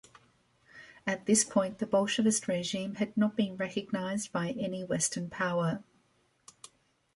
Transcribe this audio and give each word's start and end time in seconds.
At 1.05 1.27
this 1.27 1.43
point, 1.43 1.77
the 1.77 1.85
Bolshevist 1.85 2.47
regime 2.47 2.95
had 2.95 3.15
not 3.15 3.35
been 3.37 3.55
recognized 3.55 4.31
by 4.31 4.49
any 4.49 4.83
Western 4.83 5.29
power. 5.29 5.83